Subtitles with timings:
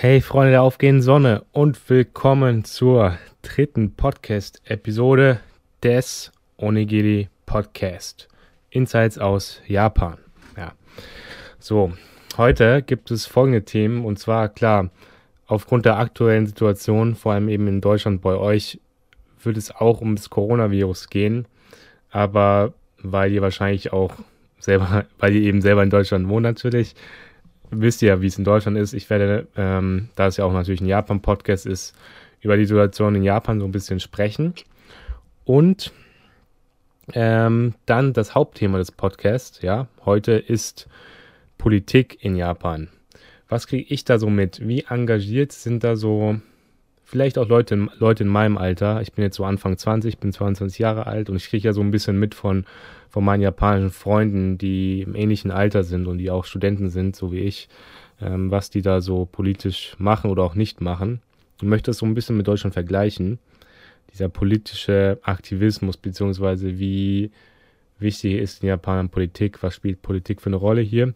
[0.00, 5.40] Hey Freunde der aufgehenden Sonne und willkommen zur dritten Podcast-Episode
[5.82, 8.28] des Onigiri Podcast.
[8.70, 10.18] Insights aus Japan.
[10.56, 10.70] Ja.
[11.58, 11.94] So,
[12.36, 14.90] heute gibt es folgende Themen und zwar klar,
[15.48, 18.78] aufgrund der aktuellen Situation, vor allem eben in Deutschland bei euch,
[19.42, 21.48] wird es auch um das Coronavirus gehen.
[22.12, 22.72] Aber
[23.02, 24.14] weil ihr wahrscheinlich auch
[24.60, 26.94] selber, weil ihr eben selber in Deutschland wohnt natürlich,
[27.70, 28.92] wisst ihr ja, wie es in Deutschland ist.
[28.92, 31.94] Ich werde, ähm, da es ja auch natürlich ein Japan-Podcast ist,
[32.40, 34.54] über die Situation in Japan so ein bisschen sprechen.
[35.44, 35.92] Und
[37.14, 40.88] ähm, dann das Hauptthema des Podcasts, ja, heute ist
[41.56, 42.88] Politik in Japan.
[43.48, 44.66] Was kriege ich da so mit?
[44.66, 46.38] Wie engagiert sind da so
[47.08, 49.00] vielleicht auch Leute, Leute in meinem Alter?
[49.00, 51.72] Ich bin jetzt so Anfang 20, ich bin 22 Jahre alt und ich kriege ja
[51.72, 52.64] so ein bisschen mit von
[53.08, 57.32] von meinen japanischen Freunden, die im ähnlichen Alter sind und die auch Studenten sind, so
[57.32, 57.68] wie ich,
[58.20, 61.20] ähm, was die da so politisch machen oder auch nicht machen.
[61.56, 63.38] Ich möchte das so ein bisschen mit Deutschland vergleichen.
[64.12, 67.30] Dieser politische Aktivismus, beziehungsweise wie
[67.98, 71.14] wichtig ist in Japan Politik, was spielt Politik für eine Rolle hier.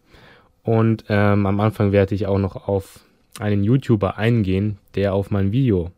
[0.63, 3.01] Und ähm, am Anfang werde ich auch noch auf
[3.39, 5.91] einen YouTuber eingehen, der auf mein Video,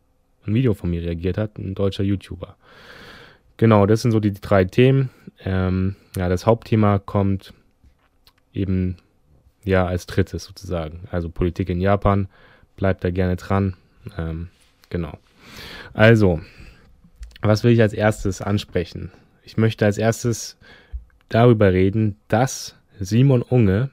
[0.45, 2.55] ein Video von mir reagiert hat, ein deutscher YouTuber.
[3.57, 5.09] Genau, das sind so die drei Themen.
[5.43, 7.53] Ähm, ja, das Hauptthema kommt
[8.53, 8.97] eben
[9.63, 11.07] ja als drittes sozusagen.
[11.11, 12.27] Also Politik in Japan.
[12.75, 13.75] Bleibt da gerne dran.
[14.17, 14.49] Ähm,
[14.89, 15.17] genau.
[15.93, 16.41] Also,
[17.41, 19.11] was will ich als erstes ansprechen?
[19.43, 20.57] Ich möchte als erstes
[21.29, 23.89] darüber reden, dass Simon Unge,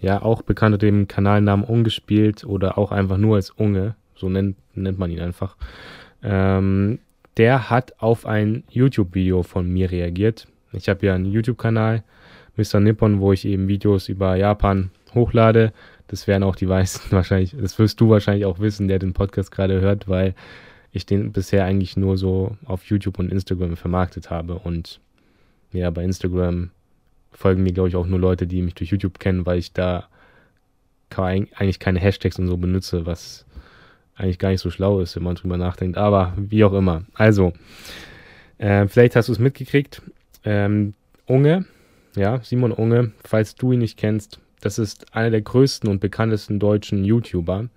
[0.00, 4.56] ja auch bekannt unter dem Kanalnamen Ungespielt oder auch einfach nur als Unge, so nennt,
[4.74, 5.56] nennt man ihn einfach,
[6.22, 6.98] ähm,
[7.36, 10.48] der hat auf ein YouTube-Video von mir reagiert.
[10.72, 12.02] Ich habe ja einen YouTube-Kanal,
[12.56, 12.80] Mr.
[12.80, 15.72] Nippon, wo ich eben Videos über Japan hochlade.
[16.08, 19.52] Das werden auch die meisten wahrscheinlich, das wirst du wahrscheinlich auch wissen, der den Podcast
[19.52, 20.34] gerade hört, weil
[20.90, 24.56] ich den bisher eigentlich nur so auf YouTube und Instagram vermarktet habe.
[24.56, 25.00] Und
[25.72, 26.70] ja, bei Instagram
[27.32, 30.08] folgen mir, glaube ich, auch nur Leute, die mich durch YouTube kennen, weil ich da
[31.10, 33.46] eigentlich keine Hashtags und so benutze, was
[34.14, 35.96] eigentlich gar nicht so schlau ist, wenn man drüber nachdenkt.
[35.96, 37.04] Aber wie auch immer.
[37.14, 37.52] Also,
[38.58, 40.02] äh, vielleicht hast du es mitgekriegt.
[40.44, 40.94] Ähm,
[41.26, 41.66] Unge,
[42.16, 46.58] ja, Simon Unge, falls du ihn nicht kennst, das ist einer der größten und bekanntesten
[46.58, 47.68] deutschen YouTuber.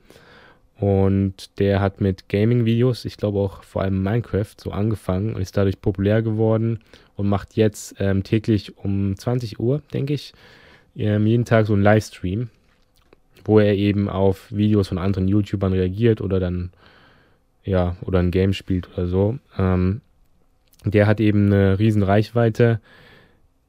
[0.82, 5.56] Und der hat mit Gaming-Videos, ich glaube auch vor allem Minecraft, so angefangen und ist
[5.56, 6.80] dadurch populär geworden
[7.16, 10.34] und macht jetzt ähm, täglich um 20 Uhr, denke ich,
[10.98, 12.50] ähm, jeden Tag so einen Livestream
[13.46, 16.72] wo er eben auf Videos von anderen YouTubern reagiert oder dann,
[17.64, 19.38] ja, oder ein Game spielt oder so.
[19.58, 20.02] Ähm,
[20.86, 22.80] der hat eben eine riesen Reichweite.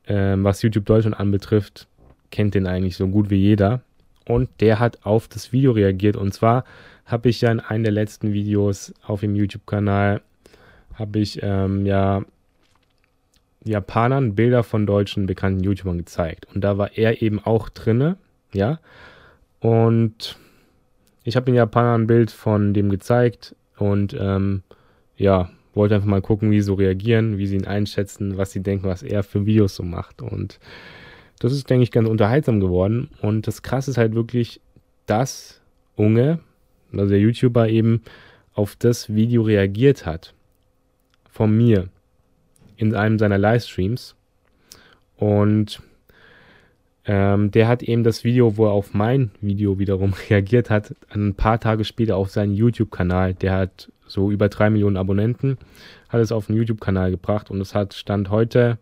[0.07, 1.87] Ähm, was YouTube Deutschland anbetrifft,
[2.31, 3.83] kennt den eigentlich so gut wie jeder.
[4.27, 6.17] Und der hat auf das Video reagiert.
[6.17, 6.65] Und zwar
[7.07, 10.23] habe ich ja in einem der letzten Videos auf dem YouTube-Kanal,
[10.95, 12.23] habe ich ähm, ja
[13.65, 16.47] Japanern Bilder von deutschen bekannten YouTubern gezeigt.
[16.53, 18.17] Und da war er eben auch drinne,
[18.53, 18.81] ja.
[19.61, 20.37] Und
[21.25, 24.63] ich habe den Japanern ein Bild von dem gezeigt und ähm,
[25.17, 28.63] ja, wollte einfach mal gucken, wie sie so reagieren, wie sie ihn einschätzen, was sie
[28.63, 30.21] denken, was er für Videos so macht.
[30.21, 30.59] Und
[31.39, 33.11] das ist, denke ich, ganz unterhaltsam geworden.
[33.21, 34.61] Und das Krasse ist halt wirklich,
[35.07, 35.61] dass
[35.97, 36.41] Unge,
[36.99, 38.03] also der YouTuber, eben
[38.55, 40.35] auf das Video reagiert hat.
[41.31, 41.89] Von mir.
[42.77, 44.15] In einem seiner Livestreams.
[45.17, 45.81] Und
[47.05, 51.35] ähm, der hat eben das Video, wo er auf mein Video wiederum reagiert hat, ein
[51.35, 53.35] paar Tage später auf seinen YouTube-Kanal.
[53.35, 55.59] Der hat so über drei Millionen Abonnenten,
[56.09, 58.79] hat es auf den YouTube-Kanal gebracht und es hat Stand heute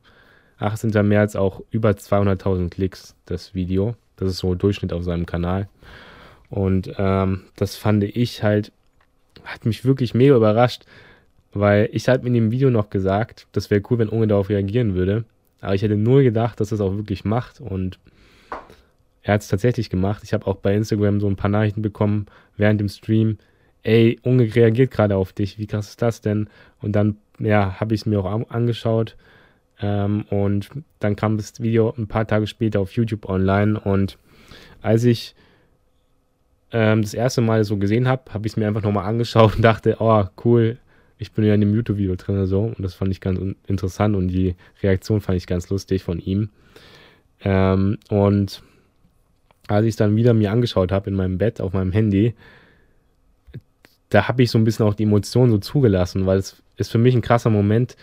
[0.59, 0.91] 18.
[1.06, 3.94] März auch über 200.000 Klicks, das Video.
[4.16, 5.69] Das ist so Durchschnitt auf seinem Kanal.
[6.50, 8.72] Und ähm, das fand ich halt,
[9.44, 10.84] hat mich wirklich mega überrascht,
[11.53, 14.94] weil ich halt in dem Video noch gesagt, das wäre cool, wenn Unge darauf reagieren
[14.94, 15.25] würde.
[15.60, 17.99] Aber ich hätte nur gedacht, dass er es auch wirklich macht und
[19.22, 20.22] er hat es tatsächlich gemacht.
[20.25, 23.39] Ich habe auch bei Instagram so ein paar Nachrichten bekommen während dem Stream.
[23.83, 25.59] Ey, Unge reagiert gerade auf dich.
[25.59, 26.48] Wie krass ist das denn?
[26.80, 29.16] Und dann, ja, habe ich es mir auch angeschaut.
[29.80, 30.71] Ähm, und
[31.01, 33.78] dann kam das Video ein paar Tage später auf YouTube online.
[33.78, 34.19] Und
[34.83, 35.34] als ich
[36.72, 39.63] ähm, das erste Mal so gesehen habe, habe ich es mir einfach nochmal angeschaut und
[39.63, 40.78] dachte, oh, cool,
[41.19, 42.63] ich bin ja in dem YouTube-Video drin oder so.
[42.63, 46.51] Und das fand ich ganz interessant und die Reaktion fand ich ganz lustig von ihm.
[47.43, 48.63] Ähm, und
[49.69, 52.34] als ich es dann wieder mir angeschaut habe in meinem Bett auf meinem Handy,
[54.09, 56.99] da habe ich so ein bisschen auch die Emotionen so zugelassen, weil es ist für
[56.99, 57.97] mich ein krasser Moment,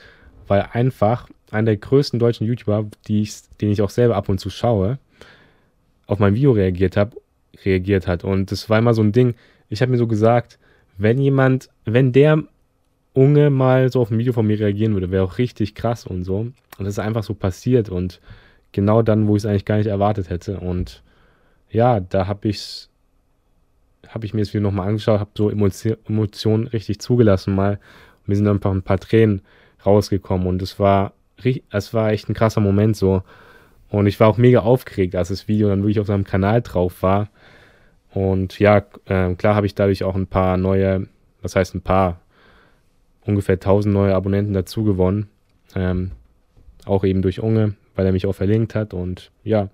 [0.47, 4.49] weil einfach einer der größten deutschen YouTuber, ich, den ich auch selber ab und zu
[4.49, 4.99] schaue,
[6.05, 7.17] auf mein Video reagiert habe,
[7.65, 8.23] reagiert hat.
[8.23, 9.35] Und das war immer so ein Ding,
[9.69, 10.59] ich habe mir so gesagt,
[10.97, 12.43] wenn jemand, wenn der
[13.13, 16.23] Unge mal so auf ein Video von mir reagieren würde, wäre auch richtig krass und
[16.23, 16.39] so.
[16.39, 18.21] Und das ist einfach so passiert und
[18.71, 20.59] genau dann, wo ich es eigentlich gar nicht erwartet hätte.
[20.59, 21.01] Und
[21.69, 22.89] ja, da habe ich
[24.09, 27.73] habe ich mir das Video nochmal angeschaut, habe so Emotionen richtig zugelassen mal.
[27.73, 29.41] Und mir sind einfach ein paar Tränen
[29.85, 31.13] rausgekommen und es war,
[31.69, 33.23] es war echt ein krasser Moment so.
[33.89, 37.03] Und ich war auch mega aufgeregt, als das Video dann wirklich auf seinem Kanal drauf
[37.03, 37.29] war.
[38.13, 41.07] Und ja, äh, klar habe ich dadurch auch ein paar neue,
[41.41, 42.19] was heißt ein paar,
[43.25, 45.27] ungefähr 1000 neue Abonnenten dazu gewonnen.
[45.75, 46.11] Ähm,
[46.85, 48.93] auch eben durch Unge, weil er mich auch verlinkt hat.
[48.93, 49.69] Und ja,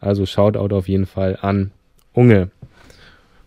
[0.00, 1.70] also Shoutout auf jeden Fall an
[2.12, 2.50] Unge.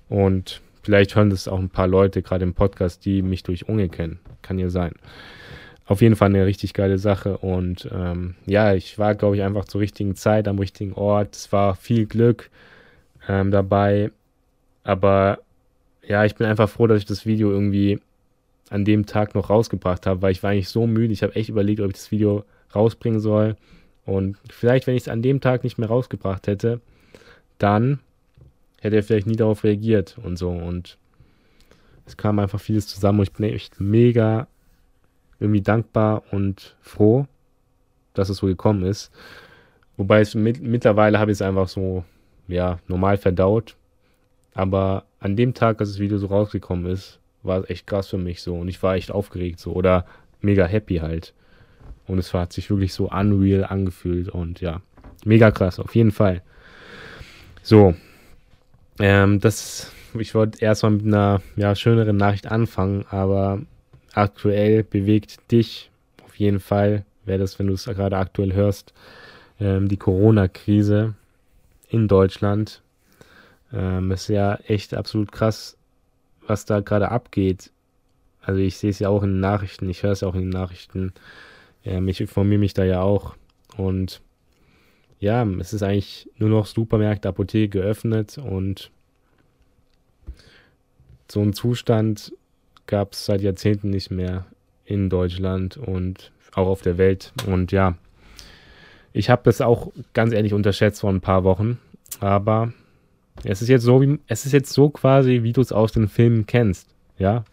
[0.10, 3.90] Und vielleicht hören das auch ein paar Leute gerade im Podcast, die mich durch Unge
[3.90, 4.20] kennen.
[4.42, 4.94] Kann ja sein.
[5.86, 7.38] Auf jeden Fall eine richtig geile Sache.
[7.38, 11.36] Und ähm, ja, ich war, glaube ich, einfach zur richtigen Zeit am richtigen Ort.
[11.36, 12.50] Es war viel Glück
[13.28, 14.12] ähm, dabei.
[14.88, 15.40] Aber
[16.08, 18.00] ja, ich bin einfach froh, dass ich das Video irgendwie
[18.70, 21.12] an dem Tag noch rausgebracht habe, weil ich war eigentlich so müde.
[21.12, 23.58] Ich habe echt überlegt, ob ich das Video rausbringen soll.
[24.06, 26.80] Und vielleicht, wenn ich es an dem Tag nicht mehr rausgebracht hätte,
[27.58, 28.00] dann
[28.80, 30.52] hätte er vielleicht nie darauf reagiert und so.
[30.52, 30.98] Und
[32.06, 34.48] es kam einfach vieles zusammen und ich bin echt mega
[35.42, 37.28] irgendwie dankbar und froh,
[38.14, 39.12] dass es so gekommen ist.
[39.98, 42.06] Wobei es mit, mittlerweile habe ich es einfach so,
[42.48, 43.76] ja, normal verdaut.
[44.58, 48.18] Aber an dem Tag, als das Video so rausgekommen ist, war es echt krass für
[48.18, 48.56] mich so.
[48.56, 49.72] Und ich war echt aufgeregt so.
[49.72, 50.06] Oder
[50.42, 51.34] mega happy halt.
[52.08, 54.30] Und es hat sich wirklich so unreal angefühlt.
[54.30, 54.82] Und ja,
[55.24, 56.42] mega krass, auf jeden Fall.
[57.62, 57.94] So,
[59.00, 63.62] ähm, das, ich wollte erstmal mit einer ja, schöneren Nachricht anfangen, aber
[64.14, 65.92] aktuell bewegt dich
[66.26, 68.94] auf jeden Fall, wäre das, wenn du es gerade aktuell hörst,
[69.60, 71.14] ähm, die Corona-Krise
[71.90, 72.82] in Deutschland.
[73.74, 75.78] Ähm, ist ja echt absolut krass,
[76.46, 77.72] was da gerade abgeht.
[78.42, 80.50] Also ich sehe es ja auch in den Nachrichten, ich höre es auch in den
[80.50, 81.14] Nachrichten.
[81.84, 83.36] Ähm, ich informiere mich da ja auch.
[83.76, 84.22] Und
[85.20, 88.92] ja, es ist eigentlich nur noch Supermärkte, Apotheke geöffnet und
[91.30, 92.34] so einen Zustand
[92.86, 94.46] gab es seit Jahrzehnten nicht mehr
[94.86, 97.34] in Deutschland und auch auf der Welt.
[97.46, 97.98] Und ja,
[99.12, 101.80] ich habe das auch ganz ehrlich unterschätzt vor ein paar Wochen,
[102.20, 102.72] aber
[103.44, 106.08] es ist jetzt so, wie, es ist jetzt so quasi, wie du es aus den
[106.08, 106.90] Filmen kennst.
[107.18, 107.44] Ja,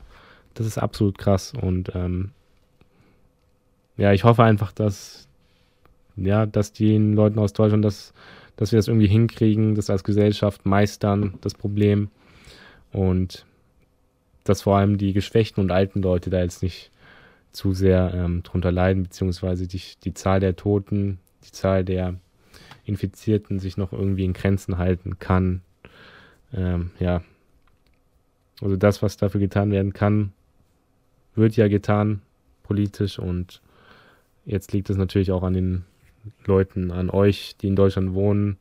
[0.55, 2.31] das ist absolut krass und ähm,
[3.97, 5.29] ja, ich hoffe einfach, dass
[6.17, 8.13] ja, dass den Leuten aus Deutschland das,
[8.57, 12.09] dass wir das irgendwie hinkriegen, das als Gesellschaft meistern, das Problem
[12.93, 13.47] und
[14.45, 16.91] dass vor allem die geschwächten und alten Leute da jetzt nicht
[17.51, 22.15] zu sehr ähm, drunter leiden, beziehungsweise die, die Zahl der Toten, die Zahl der
[22.85, 25.63] Infizierten sich noch irgendwie in Grenzen halten kann.
[26.55, 27.23] Ähm, ja.
[28.61, 30.33] Also das, was dafür getan werden kann,
[31.35, 32.23] wird ja getan
[32.63, 33.61] politisch und
[34.47, 35.85] jetzt liegt es natürlich auch an den
[36.45, 38.57] Leuten, an euch, die in Deutschland wohnen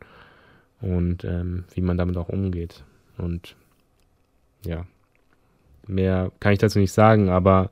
[0.81, 2.83] und ähm, wie man damit auch umgeht.
[3.17, 3.55] Und
[4.65, 4.85] ja.
[5.87, 7.69] Mehr kann ich dazu nicht sagen, aber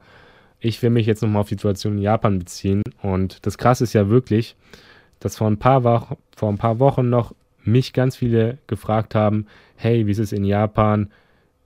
[0.59, 2.81] ich will mich jetzt nochmal auf die Situation in Japan beziehen.
[3.01, 4.55] Und das Krasse ist ja wirklich,
[5.19, 7.33] dass vor ein paar, Wochen, vor ein paar Wochen noch
[7.63, 11.11] mich ganz viele gefragt haben, hey, wie ist es in Japan?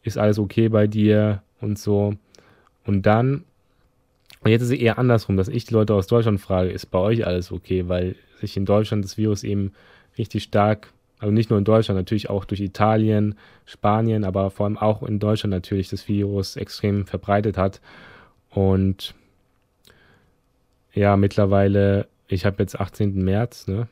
[0.03, 1.42] Ist alles okay bei dir?
[1.62, 2.13] Und so.
[2.86, 3.43] Und dann,
[4.41, 7.00] und jetzt ist es eher andersrum, dass ich die Leute aus Deutschland frage, ist bei
[7.00, 7.88] euch alles okay?
[7.88, 9.72] Weil sich in Deutschland das Virus eben
[10.17, 14.77] richtig stark also nicht nur in Deutschland, natürlich auch durch Italien, Spanien, aber vor allem
[14.77, 17.81] auch in Deutschland natürlich das Virus extrem verbreitet hat.
[18.50, 19.15] Und
[20.93, 23.24] ja, mittlerweile, ich habe jetzt 18.
[23.24, 23.88] März, ne,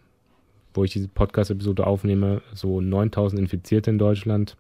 [0.74, 4.58] wo ich diese Podcast-Episode aufnehme, so 9000 Infizierte in Deutschland,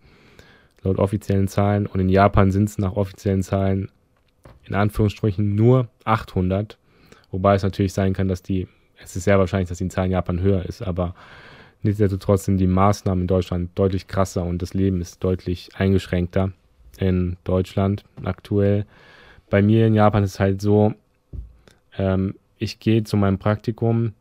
[0.84, 1.86] laut offiziellen Zahlen.
[1.86, 3.89] Und in Japan sind es nach offiziellen Zahlen
[4.65, 6.77] in Anführungsstrichen nur 800.
[7.32, 8.67] Wobei es natürlich sein kann, dass die,
[9.01, 11.15] es ist sehr wahrscheinlich, dass die Zahl in Japan höher ist, aber
[11.84, 16.53] Nichtsdestotrotz sind die Maßnahmen in Deutschland deutlich krasser und das Leben ist deutlich eingeschränkter
[16.98, 18.86] in Deutschland aktuell.
[19.50, 20.93] Bei mir in Japan ist es halt so,
[21.98, 24.13] ähm, ich gehe zu meinem Praktikum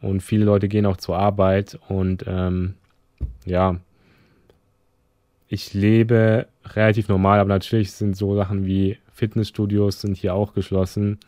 [0.00, 2.74] und viele Leute gehen auch zur Arbeit und ähm,
[3.44, 3.80] ja,
[5.48, 11.18] ich lebe relativ normal, aber natürlich sind so Sachen wie Fitnessstudios sind hier auch geschlossen.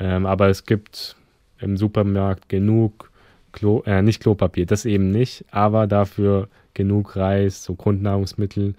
[0.00, 1.16] Ähm, aber es gibt
[1.60, 3.10] im Supermarkt genug
[3.52, 8.74] Klo, äh, nicht Klopapier, das eben nicht, aber dafür genug Reis, so Grundnahrungsmittel.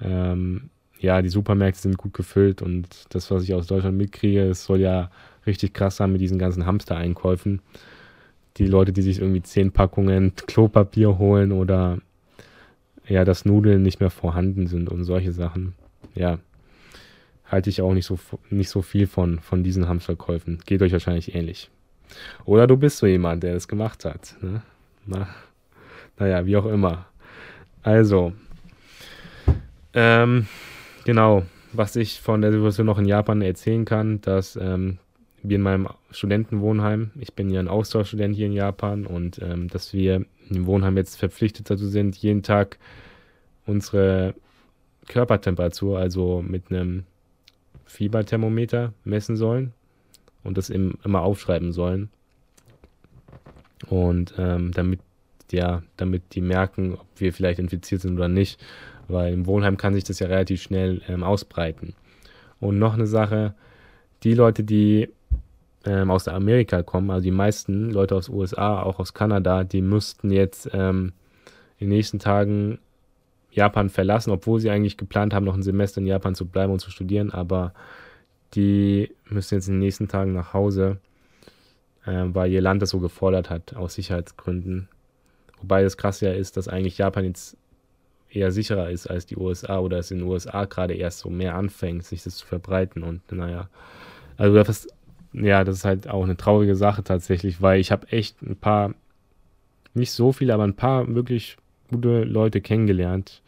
[0.00, 4.64] Ähm, ja, die Supermärkte sind gut gefüllt und das, was ich aus Deutschland mitkriege, es
[4.64, 5.10] soll ja
[5.46, 7.60] richtig krass sein mit diesen ganzen Hamster-Einkäufen.
[8.58, 11.98] Die Leute, die sich irgendwie zehn Packungen Klopapier holen oder
[13.06, 15.74] ja, dass Nudeln nicht mehr vorhanden sind und solche Sachen.
[16.14, 16.38] Ja,
[17.46, 18.18] halte ich auch nicht so,
[18.50, 20.60] nicht so viel von, von diesen Hamsterkäufen.
[20.66, 21.70] Geht euch wahrscheinlich ähnlich.
[22.44, 24.36] Oder du bist so jemand, der das gemacht hat.
[24.40, 24.62] Ne?
[25.06, 25.28] Na,
[26.18, 27.06] naja, wie auch immer.
[27.82, 28.32] Also,
[29.94, 30.46] ähm,
[31.04, 34.98] genau, was ich von der Situation noch in Japan erzählen kann, dass ähm,
[35.42, 39.92] wir in meinem Studentenwohnheim, ich bin ja ein Austauschstudent hier in Japan und ähm, dass
[39.92, 42.78] wir im Wohnheim jetzt verpflichtet dazu sind, jeden Tag
[43.66, 44.34] unsere
[45.06, 47.04] Körpertemperatur, also mit einem
[47.86, 49.72] Fieberthermometer messen sollen
[50.44, 52.10] und das im, immer aufschreiben sollen.
[53.88, 55.00] Und ähm, damit,
[55.52, 58.60] ja, damit die merken, ob wir vielleicht infiziert sind oder nicht,
[59.06, 61.94] weil im Wohnheim kann sich das ja relativ schnell ähm, ausbreiten.
[62.60, 63.54] Und noch eine Sache,
[64.24, 65.08] die Leute, die
[65.88, 70.30] ähm, aus Amerika kommen, also die meisten Leute aus USA, auch aus Kanada, die müssten
[70.30, 71.12] jetzt ähm,
[71.78, 72.78] in den nächsten Tagen
[73.50, 76.80] Japan verlassen, obwohl sie eigentlich geplant haben, noch ein Semester in Japan zu bleiben und
[76.80, 77.72] zu studieren, aber
[78.54, 80.98] die müssen jetzt in den nächsten Tagen nach Hause,
[82.04, 84.88] äh, weil ihr Land das so gefordert hat, aus Sicherheitsgründen.
[85.60, 87.56] Wobei das krasse ja ist, dass eigentlich Japan jetzt
[88.30, 91.54] eher sicherer ist als die USA oder es in den USA gerade erst so mehr
[91.54, 93.68] anfängt, sich das zu verbreiten und naja.
[94.36, 94.86] Also das,
[95.32, 98.94] ja, das ist halt auch eine traurige Sache tatsächlich, weil ich habe echt ein paar,
[99.94, 101.56] nicht so viele, aber ein paar wirklich
[101.90, 103.42] gute Leute kennengelernt,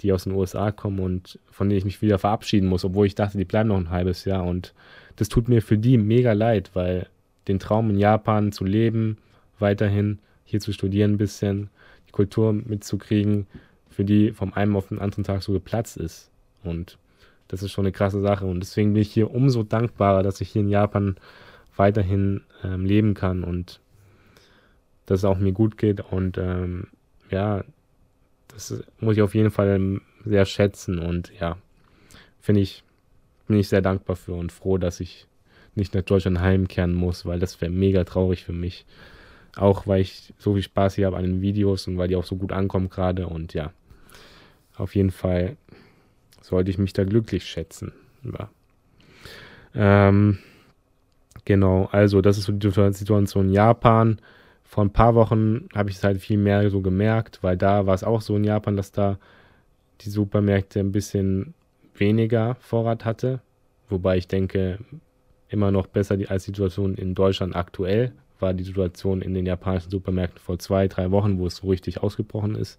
[0.00, 3.14] die aus den USA kommen und von denen ich mich wieder verabschieden muss, obwohl ich
[3.14, 4.44] dachte, die bleiben noch ein halbes Jahr.
[4.44, 4.74] Und
[5.16, 7.08] das tut mir für die mega leid, weil
[7.48, 9.18] den Traum in Japan zu leben,
[9.58, 11.70] weiterhin hier zu studieren ein bisschen,
[12.08, 13.46] die Kultur mitzukriegen,
[13.90, 16.30] für die vom einen auf den anderen Tag so geplatzt ist.
[16.62, 16.98] Und
[17.48, 18.46] das ist schon eine krasse Sache.
[18.46, 21.16] Und deswegen bin ich hier umso dankbarer, dass ich hier in Japan
[21.76, 23.80] weiterhin ähm, leben kann und
[25.06, 26.00] dass es auch mir gut geht.
[26.00, 26.88] Und ähm,
[27.30, 27.64] ja,
[28.48, 31.56] das muss ich auf jeden Fall sehr schätzen und ja,
[32.40, 32.82] finde ich,
[33.46, 35.26] bin ich sehr dankbar für und froh, dass ich
[35.74, 38.86] nicht nach Deutschland heimkehren muss, weil das wäre mega traurig für mich.
[39.56, 42.24] Auch weil ich so viel Spaß hier habe an den Videos und weil die auch
[42.24, 43.72] so gut ankommen gerade und ja,
[44.76, 45.56] auf jeden Fall
[46.46, 47.92] sollte ich mich da glücklich schätzen.
[48.24, 48.50] Ja.
[49.74, 50.38] Ähm,
[51.44, 54.20] genau, also das ist so die Situation in Japan
[54.66, 57.94] vor ein paar Wochen habe ich es halt viel mehr so gemerkt, weil da war
[57.94, 59.18] es auch so in Japan, dass da
[60.00, 61.54] die Supermärkte ein bisschen
[61.94, 63.40] weniger Vorrat hatte.
[63.88, 64.78] Wobei ich denke,
[65.48, 69.90] immer noch besser als die Situation in Deutschland aktuell war die Situation in den japanischen
[69.90, 72.78] Supermärkten vor zwei, drei Wochen, wo es so richtig ausgebrochen ist.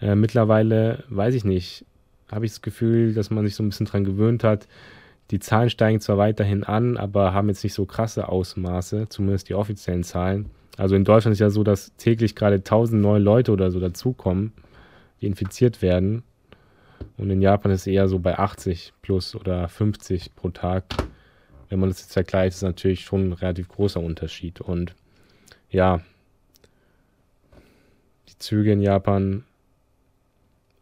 [0.00, 1.84] Äh, mittlerweile, weiß ich nicht,
[2.30, 4.66] habe ich das Gefühl, dass man sich so ein bisschen dran gewöhnt hat.
[5.30, 9.54] Die Zahlen steigen zwar weiterhin an, aber haben jetzt nicht so krasse Ausmaße, zumindest die
[9.54, 10.50] offiziellen Zahlen.
[10.76, 14.52] Also in Deutschland ist ja so, dass täglich gerade 1000 neue Leute oder so dazukommen,
[15.20, 16.24] die infiziert werden.
[17.16, 20.84] Und in Japan ist es eher so bei 80 plus oder 50 pro Tag.
[21.68, 24.60] Wenn man das jetzt vergleicht, ist natürlich schon ein relativ großer Unterschied.
[24.60, 24.94] Und
[25.70, 26.00] ja,
[28.28, 29.44] die Züge in Japan,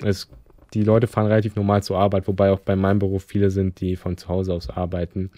[0.02, 0.28] es,
[0.74, 3.96] die Leute fahren relativ normal zur Arbeit, wobei auch bei meinem Beruf viele sind, die
[3.96, 5.30] von zu Hause aus arbeiten.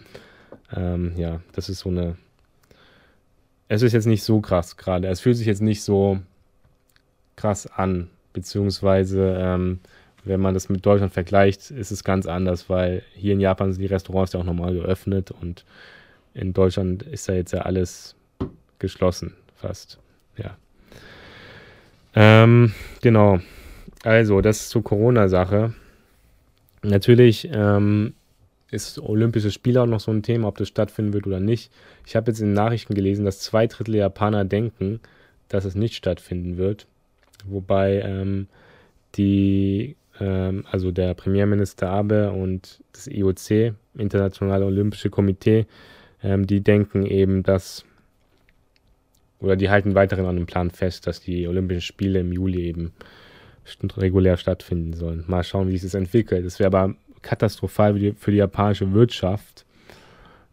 [0.75, 2.17] Ähm, ja, das ist so eine
[3.69, 5.09] es ist jetzt nicht so krass gerade.
[5.09, 6.19] Es fühlt sich jetzt nicht so
[7.37, 9.81] krass an, beziehungsweise ähm,
[10.25, 13.83] wenn man das mit Deutschland vergleicht, ist es ganz anders, weil hier in Japan sind
[13.83, 15.65] die Restaurants ja auch normal geöffnet und
[16.33, 18.17] in Deutschland ist ja jetzt ja alles
[18.79, 19.99] geschlossen, fast.
[20.37, 20.57] Ja.
[22.15, 22.73] Ähm,
[23.03, 23.41] genau.
[24.05, 25.73] Also, das zur Corona-Sache.
[26.83, 28.13] Natürlich ähm,
[28.71, 31.73] ist Olympische Spiele auch noch so ein Thema, ob das stattfinden wird oder nicht.
[32.07, 35.01] Ich habe jetzt in den Nachrichten gelesen, dass zwei Drittel Japaner denken,
[35.49, 36.87] dass es nicht stattfinden wird.
[37.47, 38.47] Wobei ähm,
[39.15, 45.65] die, ähm, also der Premierminister Abe und das IOC, Internationale Olympische Komitee,
[46.23, 47.87] ähm, die denken eben, dass,
[49.41, 52.93] oder die halten weiterhin an dem Plan fest, dass die Olympischen Spiele im Juli eben
[53.97, 55.25] regulär stattfinden sollen.
[55.27, 56.45] Mal schauen, wie sich das entwickelt.
[56.45, 59.65] Es wäre aber katastrophal für die, für die japanische Wirtschaft,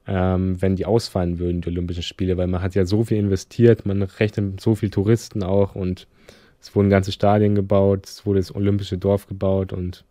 [0.08, 3.86] ähm, wenn die ausfallen würden, die Olympischen Spiele, weil man hat ja so viel investiert,
[3.86, 6.08] man rechnet so viel Touristen auch und
[6.62, 10.06] es wurden ganze Stadien gebaut, es wurde das Olympische Dorf gebaut und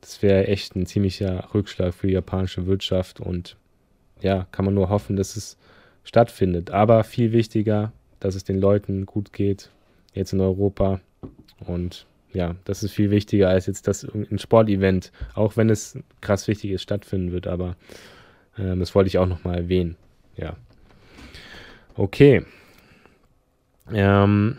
[0.00, 3.56] das wäre echt ein ziemlicher Rückschlag für die japanische Wirtschaft und
[4.20, 5.56] ja, kann man nur hoffen, dass es
[6.04, 6.70] stattfindet.
[6.70, 9.70] Aber viel wichtiger, dass es den Leuten gut geht,
[10.14, 11.00] jetzt in Europa
[11.66, 16.48] und ja, das ist viel wichtiger als jetzt, dass ein Sportevent, auch wenn es krass
[16.48, 17.46] wichtig ist, stattfinden wird.
[17.46, 17.76] Aber
[18.58, 19.96] ähm, das wollte ich auch nochmal erwähnen.
[20.36, 20.56] Ja.
[21.94, 22.44] Okay.
[23.92, 24.56] Ähm,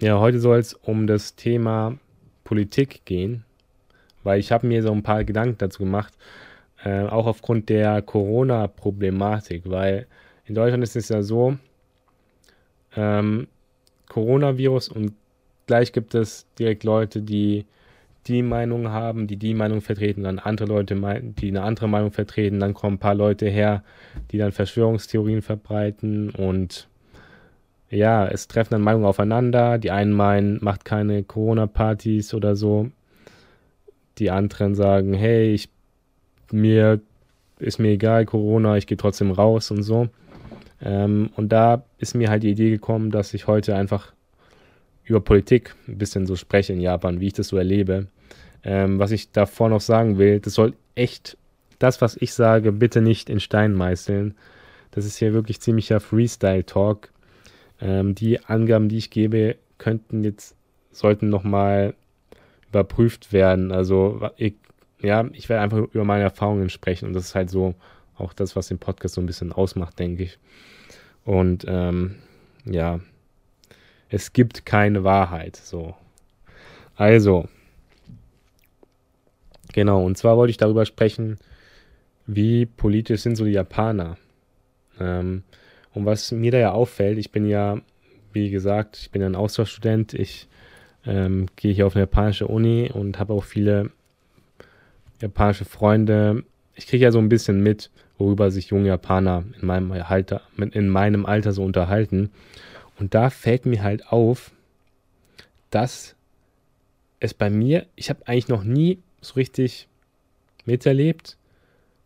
[0.00, 1.98] ja, heute soll es um das Thema
[2.44, 3.44] Politik gehen,
[4.22, 6.14] weil ich habe mir so ein paar Gedanken dazu gemacht,
[6.84, 10.06] äh, auch aufgrund der Corona-Problematik, weil
[10.46, 11.58] in Deutschland ist es ja so,
[12.96, 13.48] ähm,
[14.08, 15.12] Coronavirus und
[15.68, 17.64] gleich gibt es direkt Leute, die
[18.26, 22.58] die Meinung haben, die die Meinung vertreten, dann andere Leute, die eine andere Meinung vertreten,
[22.58, 23.84] dann kommen ein paar Leute her,
[24.32, 26.88] die dann Verschwörungstheorien verbreiten und
[27.90, 29.78] ja, es treffen dann Meinungen aufeinander.
[29.78, 32.90] Die einen meinen, macht keine Corona-Partys oder so.
[34.18, 35.70] Die anderen sagen, hey, ich,
[36.52, 37.00] mir
[37.58, 40.08] ist mir egal, Corona, ich gehe trotzdem raus und so.
[40.82, 44.12] Ähm, und da ist mir halt die Idee gekommen, dass ich heute einfach
[45.08, 48.06] über Politik ein bisschen so spreche in Japan, wie ich das so erlebe.
[48.64, 51.36] Ähm, was ich davor noch sagen will, das soll echt,
[51.78, 54.34] das, was ich sage, bitte nicht in Stein meißeln.
[54.90, 57.10] Das ist hier wirklich ziemlicher Freestyle-Talk.
[57.80, 60.56] Ähm, die Angaben, die ich gebe, könnten jetzt,
[60.90, 61.94] sollten nochmal
[62.68, 63.70] überprüft werden.
[63.70, 64.54] Also, ich,
[65.00, 67.74] ja, ich werde einfach über meine Erfahrungen sprechen und das ist halt so
[68.16, 70.38] auch das, was den Podcast so ein bisschen ausmacht, denke ich.
[71.24, 72.16] Und ähm,
[72.64, 73.00] ja,
[74.08, 75.56] es gibt keine Wahrheit.
[75.56, 75.94] So.
[76.96, 77.48] Also,
[79.72, 81.38] genau, und zwar wollte ich darüber sprechen,
[82.26, 84.16] wie politisch sind so die Japaner.
[85.00, 85.42] Ähm,
[85.94, 87.80] und was mir da ja auffällt, ich bin ja,
[88.32, 90.48] wie gesagt, ich bin ja ein Austauschstudent, ich
[91.06, 93.90] ähm, gehe hier auf eine japanische Uni und habe auch viele
[95.20, 96.44] japanische Freunde.
[96.74, 100.88] Ich kriege ja so ein bisschen mit, worüber sich junge Japaner in meinem Alter, in
[100.88, 102.30] meinem Alter so unterhalten.
[102.98, 104.50] Und da fällt mir halt auf,
[105.70, 106.16] dass
[107.20, 109.88] es bei mir, ich habe eigentlich noch nie so richtig
[110.64, 111.36] miterlebt,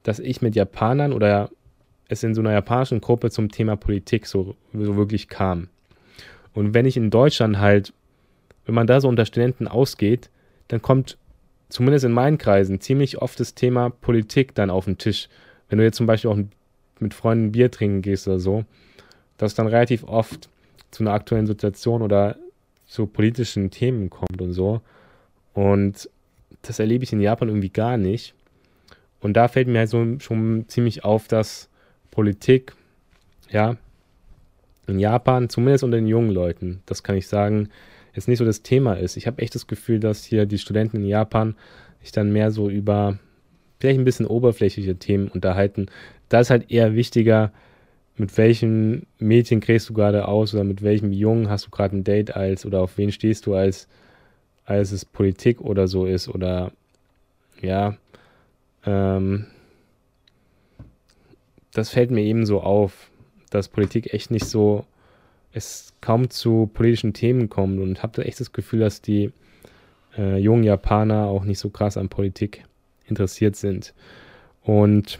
[0.02, 1.50] dass ich mit Japanern oder
[2.08, 5.68] es in so einer japanischen Gruppe zum Thema Politik so, so wirklich kam.
[6.52, 7.92] Und wenn ich in Deutschland halt,
[8.66, 10.30] wenn man da so unter Studenten ausgeht,
[10.68, 11.16] dann kommt
[11.68, 15.28] zumindest in meinen Kreisen ziemlich oft das Thema Politik dann auf den Tisch.
[15.68, 16.38] Wenn du jetzt zum Beispiel auch
[17.00, 18.64] mit Freunden Bier trinken gehst oder so,
[19.38, 20.50] dass dann relativ oft
[20.92, 22.36] zu einer aktuellen Situation oder
[22.86, 24.80] zu politischen Themen kommt und so.
[25.54, 26.08] Und
[26.62, 28.34] das erlebe ich in Japan irgendwie gar nicht.
[29.20, 31.68] Und da fällt mir halt so schon ziemlich auf, dass
[32.10, 32.74] Politik,
[33.50, 33.76] ja,
[34.86, 37.68] in Japan, zumindest unter den jungen Leuten, das kann ich sagen,
[38.14, 39.16] jetzt nicht so das Thema ist.
[39.16, 41.54] Ich habe echt das Gefühl, dass hier die Studenten in Japan
[42.02, 43.18] sich dann mehr so über
[43.80, 45.86] vielleicht ein bisschen oberflächliche Themen unterhalten.
[46.28, 47.52] Da ist halt eher wichtiger,
[48.22, 52.04] mit welchem Mädchen kriegst du gerade aus oder mit welchem Jungen hast du gerade ein
[52.04, 53.88] Date als oder auf wen stehst du als,
[54.64, 56.70] als es Politik oder so ist oder
[57.60, 57.96] ja,
[58.86, 59.46] ähm,
[61.74, 63.10] das fällt mir eben so auf,
[63.50, 64.86] dass Politik echt nicht so,
[65.52, 69.32] es kaum zu politischen Themen kommt und habe da echt das Gefühl, dass die
[70.16, 72.62] äh, jungen Japaner auch nicht so krass an Politik
[73.04, 73.94] interessiert sind.
[74.62, 75.18] Und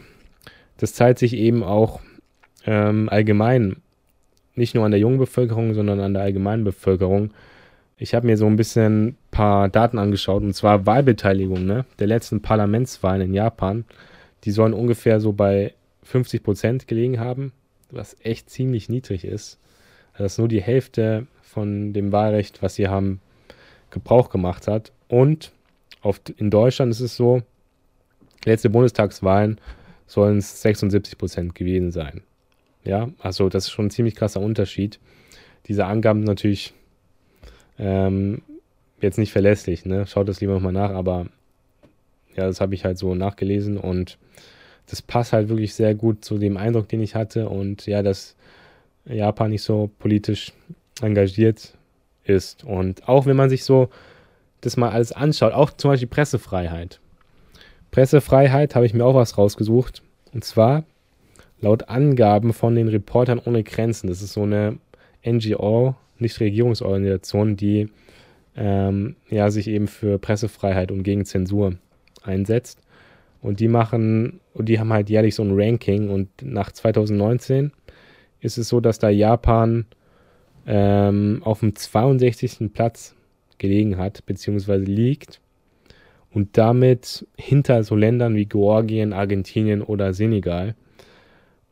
[0.77, 1.99] das zeigt sich eben auch
[2.65, 3.77] ähm, allgemein,
[4.55, 7.31] nicht nur an der jungen Bevölkerung, sondern an der allgemeinen Bevölkerung.
[7.97, 12.07] Ich habe mir so ein bisschen ein paar Daten angeschaut, und zwar Wahlbeteiligung ne, der
[12.07, 13.85] letzten Parlamentswahlen in Japan.
[14.43, 15.73] Die sollen ungefähr so bei
[16.03, 17.53] 50 Prozent gelegen haben,
[17.91, 19.59] was echt ziemlich niedrig ist.
[20.17, 23.21] Das ist nur die Hälfte von dem Wahlrecht, was sie haben,
[23.89, 24.91] Gebrauch gemacht hat.
[25.07, 25.51] Und
[26.01, 27.43] auf, in Deutschland ist es so,
[28.43, 29.59] letzte Bundestagswahlen
[30.07, 32.21] sollen es 76 Prozent gewesen sein.
[32.83, 34.99] Ja, also das ist schon ein ziemlich krasser Unterschied.
[35.67, 36.73] Diese Angaben natürlich
[37.79, 38.41] ähm,
[38.99, 40.05] jetzt nicht verlässlich, ne?
[40.05, 41.27] Schaut das lieber nochmal nach, aber
[42.35, 44.17] ja, das habe ich halt so nachgelesen und
[44.87, 48.35] das passt halt wirklich sehr gut zu dem Eindruck, den ich hatte und ja, dass
[49.05, 50.51] Japan nicht so politisch
[51.01, 51.73] engagiert
[52.23, 52.63] ist.
[52.63, 53.89] Und auch wenn man sich so
[54.61, 56.99] das mal alles anschaut, auch zum Beispiel Pressefreiheit.
[57.91, 60.01] Pressefreiheit habe ich mir auch was rausgesucht.
[60.33, 60.83] Und zwar
[61.63, 64.07] laut Angaben von den Reportern ohne Grenzen.
[64.07, 64.77] Das ist so eine
[65.25, 67.89] NGO, Nichtregierungsorganisation, die
[68.55, 71.75] ähm, ja, sich eben für Pressefreiheit und gegen Zensur
[72.21, 72.79] einsetzt.
[73.41, 76.09] Und die machen, und die haben halt jährlich so ein Ranking.
[76.09, 77.71] Und nach 2019
[78.41, 79.85] ist es so, dass da Japan
[80.67, 82.73] ähm, auf dem 62.
[82.73, 83.15] Platz
[83.57, 85.39] gelegen hat, beziehungsweise liegt.
[86.31, 90.75] Und damit hinter so Ländern wie Georgien, Argentinien oder Senegal.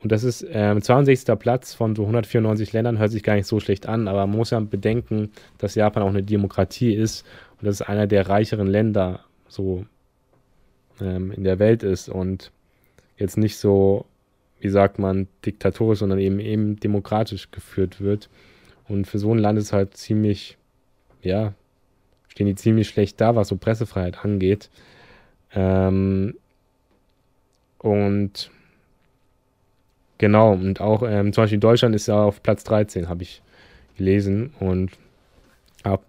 [0.01, 1.37] Und das ist ähm, 62.
[1.37, 4.49] Platz von so 194 Ländern, hört sich gar nicht so schlecht an, aber man muss
[4.49, 7.25] ja bedenken, dass Japan auch eine Demokratie ist
[7.59, 9.85] und das ist einer der reicheren Länder so
[10.99, 12.51] ähm, in der Welt ist und
[13.17, 14.05] jetzt nicht so,
[14.59, 18.29] wie sagt man, diktatorisch, sondern eben eben demokratisch geführt wird.
[18.87, 20.57] Und für so ein Land ist es halt ziemlich
[21.21, 21.53] ja,
[22.27, 24.69] stehen die ziemlich schlecht da, was so Pressefreiheit angeht.
[25.53, 26.35] Ähm,
[27.79, 28.51] und
[30.21, 33.41] genau, und auch ähm, zum Beispiel Deutschland ist ja auf Platz 13, habe ich
[33.97, 34.53] gelesen.
[34.59, 34.91] Und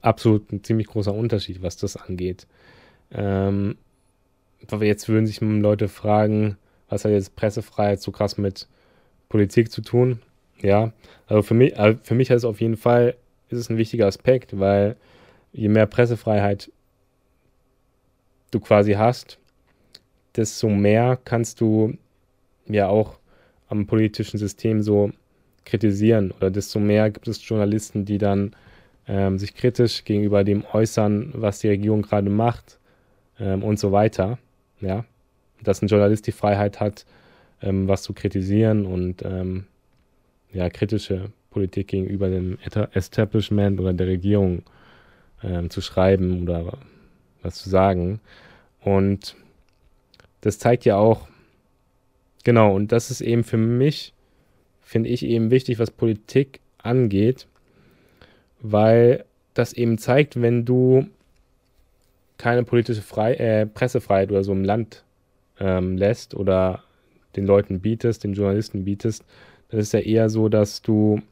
[0.02, 2.46] absolut ein ziemlich großer Unterschied, was das angeht.
[3.10, 3.76] Ähm,
[4.80, 8.68] jetzt würden sich Leute fragen, was hat jetzt Pressefreiheit so krass mit
[9.30, 10.20] Politik zu tun?
[10.60, 10.92] Ja,
[11.26, 13.16] also für mich, also für mich ist auf jeden Fall
[13.48, 14.96] ist es ein wichtiger Aspekt, weil
[15.52, 16.70] je mehr Pressefreiheit
[18.50, 19.38] du quasi hast,
[20.36, 21.96] desto mehr kannst du
[22.66, 23.18] ja auch
[23.72, 25.10] am politischen System so
[25.64, 28.54] kritisieren oder desto mehr gibt es Journalisten, die dann
[29.08, 32.78] ähm, sich kritisch gegenüber dem äußern, was die Regierung gerade macht
[33.40, 34.38] ähm, und so weiter.
[34.80, 35.04] Ja,
[35.62, 37.06] dass ein Journalist die Freiheit hat,
[37.62, 39.64] ähm, was zu kritisieren und ähm,
[40.52, 42.58] ja, kritische Politik gegenüber dem
[42.92, 44.62] Establishment oder der Regierung
[45.42, 46.78] ähm, zu schreiben oder
[47.42, 48.20] was zu sagen.
[48.80, 49.36] Und
[50.42, 51.28] das zeigt ja auch,
[52.42, 54.14] genau, und das ist eben für mich,
[54.80, 57.46] finde ich eben wichtig, was Politik angeht,
[58.60, 59.24] weil
[59.54, 61.06] das eben zeigt, wenn du
[62.38, 65.04] keine politische Frei äh, Pressefreiheit oder so im Land
[65.60, 66.82] ähm, lässt oder
[67.36, 69.24] den Leuten bietest, den Journalisten bietest,
[69.68, 71.22] dann ist ja eher so, dass du,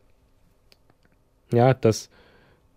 [1.52, 2.10] ja, dass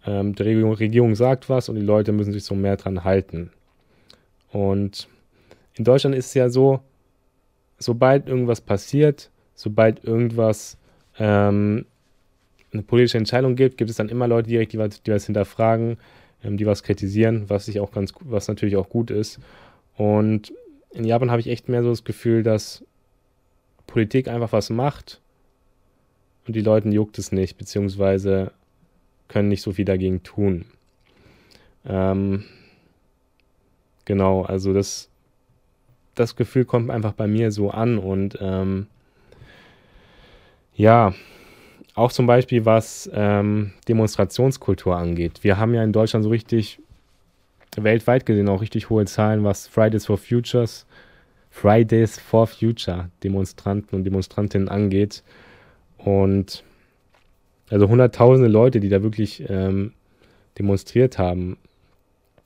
[0.05, 3.51] ähm, die Regierung, Regierung sagt was und die Leute müssen sich so mehr dran halten.
[4.51, 5.07] Und
[5.75, 6.81] in Deutschland ist es ja so,
[7.83, 10.77] sobald irgendwas passiert, sobald irgendwas
[11.19, 11.85] ähm,
[12.71, 15.97] eine politische Entscheidung gibt, gibt es dann immer Leute direkt, die, die was hinterfragen,
[16.43, 19.39] ähm, die was kritisieren, was ich auch ganz, was natürlich auch gut ist.
[19.95, 20.53] Und
[20.91, 22.83] in Japan habe ich echt mehr so das Gefühl, dass
[23.87, 25.21] Politik einfach was macht
[26.47, 28.51] und die Leuten juckt es nicht, beziehungsweise
[29.27, 30.65] können nicht so viel dagegen tun.
[31.85, 32.45] Ähm,
[34.05, 35.09] genau, also das,
[36.15, 38.87] das Gefühl kommt einfach bei mir so an und ähm,
[40.75, 41.13] ja,
[41.95, 45.43] auch zum Beispiel was ähm, Demonstrationskultur angeht.
[45.43, 46.79] Wir haben ja in Deutschland so richtig
[47.75, 50.85] weltweit gesehen auch richtig hohe Zahlen, was Fridays for Futures,
[51.49, 55.23] Fridays for Future Demonstranten und Demonstrantinnen angeht.
[55.97, 56.63] Und
[57.69, 59.93] also hunderttausende Leute, die da wirklich ähm,
[60.57, 61.57] demonstriert haben.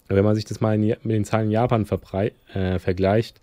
[0.09, 1.85] Wenn man sich das mal in, mit den Zahlen in Japan
[2.53, 3.41] äh, vergleicht,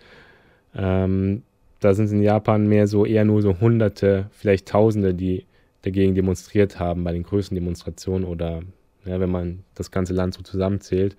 [0.74, 1.42] ähm,
[1.81, 5.44] da sind es in Japan mehr so eher nur so Hunderte, vielleicht Tausende, die
[5.83, 8.62] dagegen demonstriert haben bei den größten Demonstrationen oder
[9.05, 11.16] ja, wenn man das ganze Land so zusammenzählt.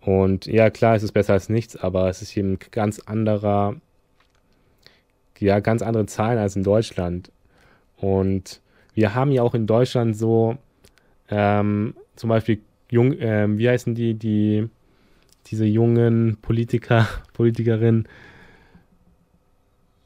[0.00, 3.76] Und ja, klar, es ist besser als nichts, aber es ist ein ganz anderer,
[5.38, 7.30] ja, ganz andere Zahlen als in Deutschland.
[7.96, 8.60] Und
[8.94, 10.56] wir haben ja auch in Deutschland so,
[11.28, 12.60] ähm, zum Beispiel,
[12.92, 14.68] jung, äh, wie heißen die, die,
[15.46, 18.06] diese jungen Politiker, Politikerinnen,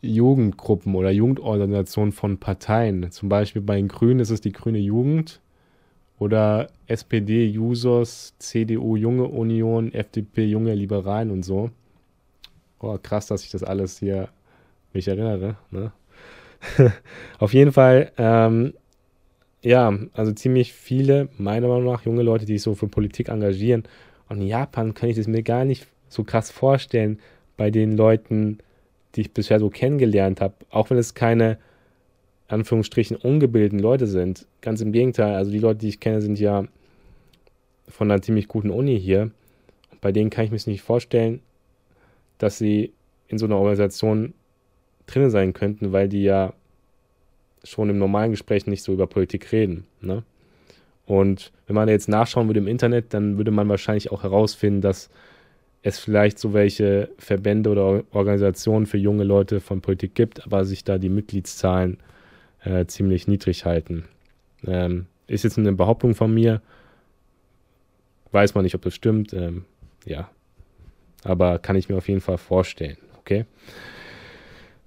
[0.03, 3.11] Jugendgruppen oder Jugendorganisationen von Parteien.
[3.11, 5.41] Zum Beispiel bei den Grünen ist es die Grüne Jugend
[6.19, 11.71] oder SPD, Jusos, CDU, Junge Union, FDP, Junge Liberalen und so.
[12.79, 14.29] Oh, krass, dass ich das alles hier
[14.93, 15.57] mich erinnere.
[15.73, 15.91] Ne?
[17.41, 18.75] Auf jeden Fall, ähm,
[19.63, 23.85] ja, also ziemlich viele, meiner Meinung nach, junge Leute, die sich so für Politik engagieren.
[24.29, 27.19] Und in Japan kann ich das mir gar nicht so krass vorstellen
[27.57, 28.59] bei den Leuten,
[29.15, 31.59] die ich bisher so kennengelernt habe, auch wenn es keine
[32.49, 34.47] Anführungsstrichen ungebildeten Leute sind.
[34.61, 36.65] Ganz im Gegenteil, also die Leute, die ich kenne, sind ja
[37.89, 39.31] von einer ziemlich guten Uni hier.
[40.01, 41.41] Bei denen kann ich mir nicht vorstellen,
[42.39, 42.93] dass sie
[43.29, 44.35] in so einer Organisation
[45.07, 46.53] drin sein könnten, weil die ja
[47.67, 49.85] schon im normalen Gespräch nicht so über Politik reden.
[50.01, 50.23] Ne?
[51.07, 55.09] Und wenn man jetzt nachschauen würde im Internet, dann würde man wahrscheinlich auch herausfinden, dass
[55.83, 60.83] es vielleicht so welche Verbände oder Organisationen für junge Leute von Politik gibt, aber sich
[60.83, 61.99] da die Mitgliedszahlen
[62.65, 64.07] äh, ziemlich niedrig halten.
[64.67, 66.61] Ähm, ist jetzt eine Behauptung von mir,
[68.33, 69.65] weiß man nicht, ob das stimmt, ähm,
[70.05, 70.29] ja,
[71.23, 73.45] aber kann ich mir auf jeden Fall vorstellen, okay?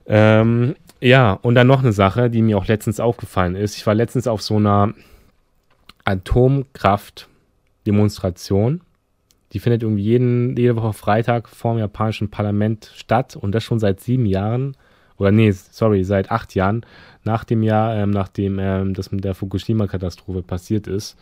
[0.06, 3.78] Ähm, ja, und dann noch eine Sache, die mir auch letztens aufgefallen ist.
[3.78, 4.94] Ich war letztens auf so einer
[6.06, 8.82] Atomkraft-Demonstration
[9.54, 13.80] die findet irgendwie jeden, jede Woche Freitag vor dem japanischen Parlament statt und das schon
[13.80, 14.76] seit sieben Jahren.
[15.18, 16.86] Oder nee, sorry, seit acht Jahren,
[17.24, 21.18] nach dem Jahr, ähm, nachdem ähm, das mit der Fukushima-Katastrophe passiert ist.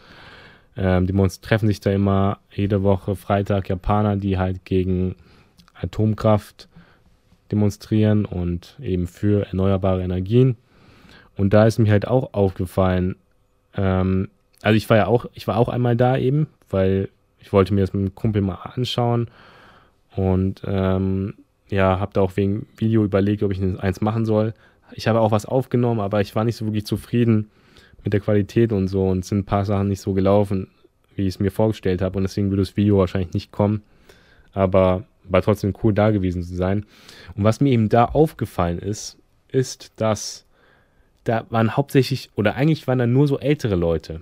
[0.75, 5.15] Ähm, die treffen sich da immer jede Woche Freitag Japaner, die halt gegen
[5.73, 6.67] Atomkraft
[7.51, 10.57] demonstrieren und eben für erneuerbare Energien.
[11.35, 13.15] Und da ist mir halt auch aufgefallen,
[13.75, 14.29] ähm,
[14.61, 17.81] also ich war ja auch, ich war auch einmal da eben weil ich wollte mir
[17.81, 19.29] das mit einem Kumpel mal anschauen
[20.15, 21.35] und ähm,
[21.69, 24.53] ja, habe da auch wegen Video überlegt, ob ich eins machen soll.
[24.93, 27.49] Ich habe auch was aufgenommen, aber ich war nicht so wirklich zufrieden
[28.03, 30.69] mit der Qualität und so und sind ein paar Sachen nicht so gelaufen,
[31.15, 33.83] wie ich es mir vorgestellt habe und deswegen würde das Video wahrscheinlich nicht kommen.
[34.53, 36.85] Aber war trotzdem cool da gewesen zu sein.
[37.35, 39.17] Und was mir eben da aufgefallen ist,
[39.49, 40.45] ist, dass
[41.23, 44.21] da waren hauptsächlich, oder eigentlich waren da nur so ältere Leute,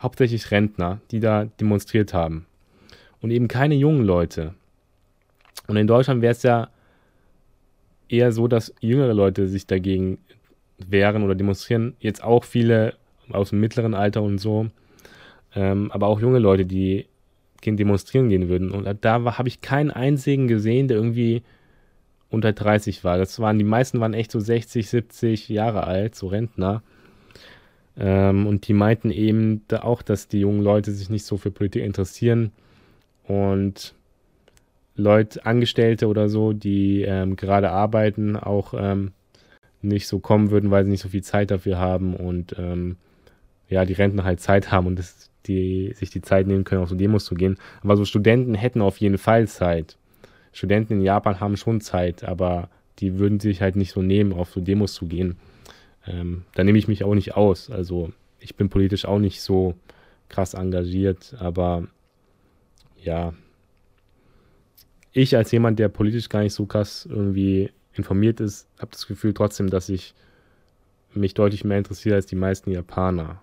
[0.00, 2.46] hauptsächlich Rentner, die da demonstriert haben.
[3.20, 4.54] Und eben keine jungen Leute.
[5.66, 6.68] Und in Deutschland wäre es ja
[8.08, 10.18] eher so, dass jüngere Leute sich dagegen
[10.78, 11.94] wehren oder demonstrieren.
[12.00, 12.94] Jetzt auch viele
[13.30, 14.68] aus dem mittleren Alter und so.
[15.54, 17.06] Ähm, aber auch junge Leute, die
[17.64, 18.70] demonstrieren gehen würden.
[18.70, 21.42] Und da habe ich keinen einzigen gesehen, der irgendwie
[22.28, 23.18] unter 30 war.
[23.18, 26.82] Das waren, die meisten waren echt so 60, 70 Jahre alt, so Rentner.
[27.96, 31.50] Ähm, und die meinten eben da auch, dass die jungen Leute sich nicht so für
[31.50, 32.52] Politik interessieren
[33.24, 33.94] und
[34.94, 39.12] Leute, Angestellte oder so, die ähm, gerade arbeiten, auch ähm,
[39.82, 42.96] nicht so kommen würden, weil sie nicht so viel Zeit dafür haben und ähm,
[43.68, 46.88] ja, die Rentner halt Zeit haben und das, die sich die Zeit nehmen können, auf
[46.88, 47.58] so Demos zu gehen.
[47.82, 49.96] Aber so Studenten hätten auf jeden Fall Zeit.
[50.52, 54.50] Studenten in Japan haben schon Zeit, aber die würden sich halt nicht so nehmen, auf
[54.50, 55.36] so Demos zu gehen.
[56.06, 57.70] Ähm, da nehme ich mich auch nicht aus.
[57.70, 59.74] Also ich bin politisch auch nicht so
[60.28, 61.86] krass engagiert, aber
[63.02, 63.34] ja,
[65.12, 69.34] ich als jemand, der politisch gar nicht so krass irgendwie informiert ist, habe das Gefühl
[69.34, 70.14] trotzdem, dass ich
[71.14, 73.42] mich deutlich mehr interessiere als die meisten Japaner.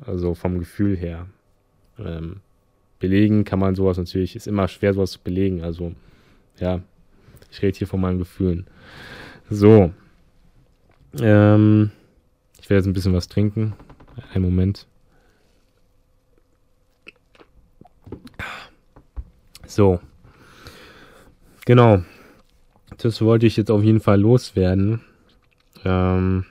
[0.00, 1.26] Also vom Gefühl her.
[1.98, 2.40] Ähm,
[2.98, 5.62] belegen kann man sowas natürlich, ist immer schwer, sowas zu belegen.
[5.62, 5.92] Also,
[6.58, 6.80] ja,
[7.50, 8.66] ich rede hier von meinen Gefühlen.
[9.50, 9.92] So.
[11.20, 11.90] Ähm,
[12.60, 13.74] ich werde jetzt ein bisschen was trinken.
[14.32, 14.86] Einen Moment.
[19.66, 20.00] So.
[21.64, 22.02] Genau.
[22.98, 25.00] Das wollte ich jetzt auf jeden Fall loswerden.
[25.84, 26.44] Ähm,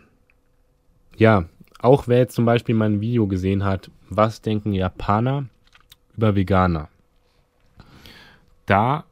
[1.15, 1.45] ja,
[1.82, 5.46] auch wer jetzt zum Beispiel mein Video gesehen hat, was denken Japaner
[6.15, 6.89] über Veganer.
[8.65, 9.06] Da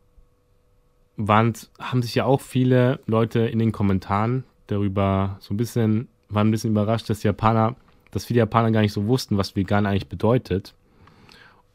[1.18, 6.48] waren, haben sich ja auch viele Leute in den Kommentaren darüber so ein bisschen, waren
[6.48, 7.76] ein bisschen überrascht, dass Japaner,
[8.12, 10.74] dass viele Japaner gar nicht so wussten, was vegan eigentlich bedeutet.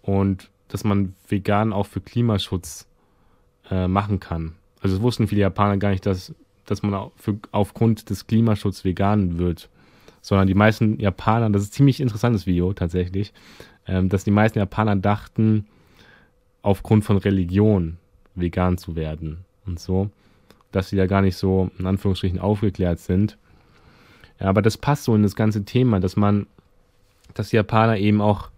[0.02, 2.86] Und dass man vegan auch für Klimaschutz
[3.70, 4.54] äh, machen kann.
[4.80, 9.38] Also es wussten viele Japaner gar nicht, dass, dass man für, aufgrund des Klimaschutzes vegan
[9.38, 9.68] wird.
[10.24, 13.34] Sondern die meisten Japaner, das ist ein ziemlich interessantes Video tatsächlich,
[13.86, 15.66] ähm, dass die meisten Japaner dachten,
[16.62, 17.98] aufgrund von Religion
[18.34, 20.08] vegan zu werden und so,
[20.72, 23.36] dass sie da gar nicht so in Anführungsstrichen aufgeklärt sind.
[24.40, 26.46] Ja, aber das passt so in das ganze Thema, dass man,
[27.34, 28.48] dass die Japaner eben auch,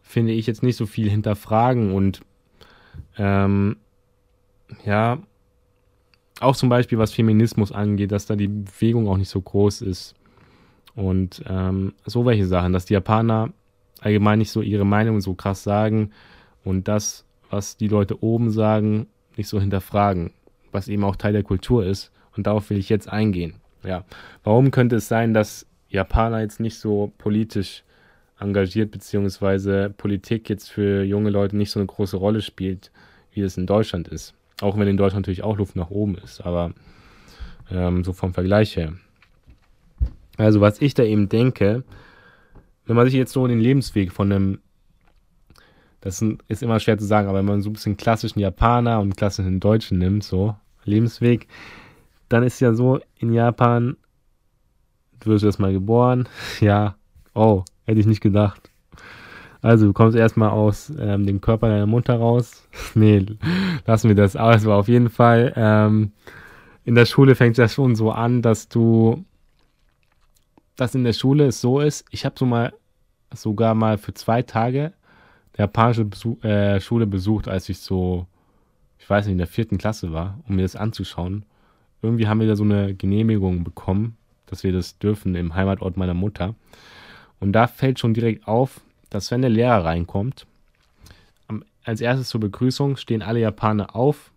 [0.00, 2.22] finde ich, jetzt nicht so viel hinterfragen und
[3.18, 3.76] ähm,
[4.86, 5.18] ja,
[6.40, 10.14] auch zum Beispiel was Feminismus angeht, dass da die Bewegung auch nicht so groß ist.
[10.98, 13.50] Und ähm, so welche Sachen, dass die Japaner
[14.00, 16.10] allgemein nicht so ihre Meinung so krass sagen
[16.64, 19.06] und das, was die Leute oben sagen,
[19.36, 20.32] nicht so hinterfragen,
[20.72, 22.10] was eben auch Teil der Kultur ist.
[22.36, 23.54] Und darauf will ich jetzt eingehen.
[23.84, 24.04] Ja,
[24.42, 27.84] warum könnte es sein, dass Japaner jetzt nicht so politisch
[28.40, 32.90] engagiert, beziehungsweise Politik jetzt für junge Leute nicht so eine große Rolle spielt,
[33.30, 34.34] wie es in Deutschland ist?
[34.60, 36.72] Auch wenn in Deutschland natürlich auch Luft nach oben ist, aber
[37.70, 38.94] ähm, so vom Vergleich her.
[40.38, 41.84] Also, was ich da eben denke,
[42.86, 44.58] wenn man sich jetzt so den Lebensweg von einem,
[46.00, 49.16] das ist immer schwer zu sagen, aber wenn man so ein bisschen klassischen Japaner und
[49.16, 51.48] klassischen Deutschen nimmt, so Lebensweg,
[52.28, 53.96] dann ist ja so in Japan,
[55.20, 56.28] du wirst erstmal geboren,
[56.60, 56.96] ja,
[57.34, 58.70] oh, hätte ich nicht gedacht.
[59.60, 62.68] Also du kommst erstmal aus ähm, dem Körper deiner Mutter raus.
[62.94, 63.26] nee,
[63.86, 64.64] lassen wir das aus.
[64.64, 66.12] Aber auf jeden Fall, ähm,
[66.84, 69.24] in der Schule fängt das schon so an, dass du,
[70.78, 72.72] dass in der Schule es so ist, ich habe so mal,
[73.34, 74.92] sogar mal für zwei Tage
[75.56, 78.26] der japanische Besuch, äh, Schule besucht, als ich so,
[78.98, 81.44] ich weiß nicht, in der vierten Klasse war, um mir das anzuschauen.
[82.00, 86.14] Irgendwie haben wir da so eine Genehmigung bekommen, dass wir das dürfen im Heimatort meiner
[86.14, 86.54] Mutter.
[87.40, 90.46] Und da fällt schon direkt auf, dass wenn der Lehrer reinkommt,
[91.82, 94.30] als erstes zur Begrüßung stehen alle Japaner auf,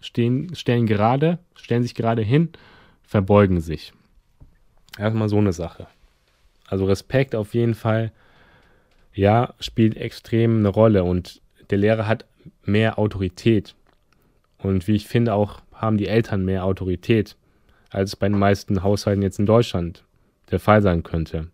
[0.00, 2.50] stehen, stellen gerade, stellen sich gerade hin,
[3.02, 3.92] verbeugen sich.
[4.98, 5.86] Erstmal so eine Sache.
[6.66, 8.12] Also Respekt auf jeden Fall,
[9.12, 12.24] ja, spielt extrem eine Rolle und der Lehrer hat
[12.64, 13.74] mehr Autorität.
[14.58, 17.36] Und wie ich finde, auch haben die Eltern mehr Autorität,
[17.90, 20.04] als bei den meisten Haushalten jetzt in Deutschland
[20.50, 21.48] der Fall sein könnte.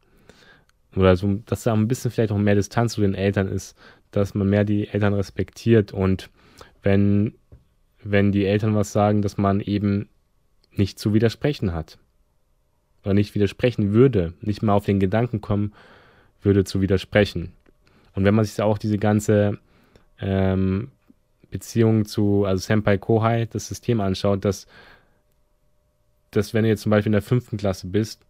[0.96, 3.76] oder so, dass da ein bisschen vielleicht auch mehr Distanz zu den Eltern ist,
[4.10, 6.30] dass man mehr die Eltern respektiert und
[6.82, 7.34] wenn,
[8.02, 10.08] wenn die Eltern was sagen, dass man eben
[10.72, 11.98] nicht zu widersprechen hat.
[13.04, 15.72] Oder nicht widersprechen würde, nicht mal auf den Gedanken kommen
[16.42, 17.52] würde zu widersprechen.
[18.14, 19.58] Und wenn man sich auch diese ganze
[20.20, 20.90] ähm,
[21.50, 24.66] Beziehung zu, also Senpai Kohai, das System anschaut, dass,
[26.30, 28.22] dass wenn du jetzt zum Beispiel in der fünften Klasse bist,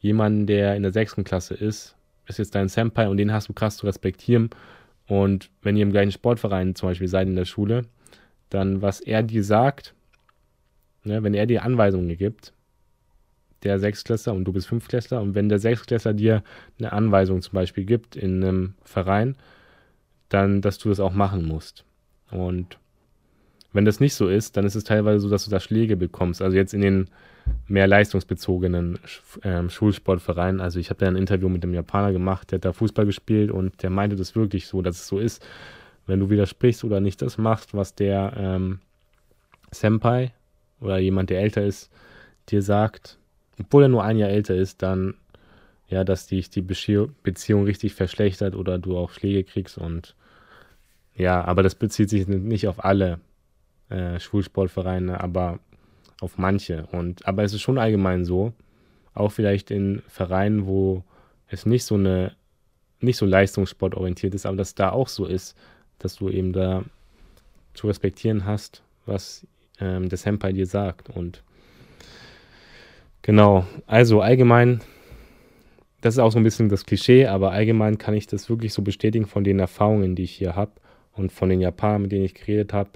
[0.00, 3.52] jemand, der in der sechsten Klasse ist, ist jetzt dein Senpai und den hast du
[3.52, 4.50] krass zu respektieren.
[5.06, 7.82] Und wenn ihr im gleichen Sportverein zum Beispiel seid in der Schule,
[8.50, 9.94] dann was er dir sagt,
[11.04, 12.52] ne, wenn er dir Anweisungen gibt,
[13.64, 16.42] der Sechsklässler und du bist Fünftklässler und wenn der Sechsklässler dir
[16.78, 19.36] eine Anweisung zum Beispiel gibt in einem Verein,
[20.28, 21.84] dann, dass du das auch machen musst.
[22.30, 22.78] Und
[23.72, 26.42] wenn das nicht so ist, dann ist es teilweise so, dass du da Schläge bekommst.
[26.42, 27.10] Also jetzt in den
[27.66, 28.98] mehr leistungsbezogenen
[29.42, 30.60] äh, Schulsportvereinen.
[30.60, 33.50] Also ich habe da ein Interview mit einem Japaner gemacht, der hat da Fußball gespielt
[33.50, 35.44] und der meinte das wirklich so, dass es so ist.
[36.06, 38.78] Wenn du widersprichst oder nicht das machst, was der ähm,
[39.70, 40.32] Senpai
[40.80, 41.90] oder jemand, der älter ist,
[42.50, 43.18] dir sagt,
[43.60, 45.14] obwohl er nur ein Jahr älter ist, dann
[45.88, 50.14] ja, dass dich die Beziehung richtig verschlechtert oder du auch Schläge kriegst und
[51.14, 53.20] ja, aber das bezieht sich nicht auf alle
[53.88, 55.60] äh, Schulsportvereine, aber
[56.20, 56.86] auf manche.
[56.90, 58.52] Und aber es ist schon allgemein so,
[59.14, 61.04] auch vielleicht in Vereinen, wo
[61.48, 62.32] es nicht so eine
[63.00, 65.56] nicht so leistungssportorientiert ist, aber dass da auch so ist,
[65.98, 66.84] dass du eben da
[67.74, 69.46] zu respektieren hast, was
[69.78, 71.10] ähm, der Senpai dir sagt.
[71.10, 71.42] Und
[73.24, 74.80] genau, also allgemein,
[76.02, 78.82] das ist auch so ein bisschen das Klischee, aber allgemein kann ich das wirklich so
[78.82, 80.72] bestätigen von den Erfahrungen, die ich hier habe
[81.14, 82.90] und von den Japanern, mit denen ich geredet habe,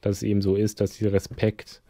[0.00, 1.82] dass es eben so ist, dass dieser Respekt,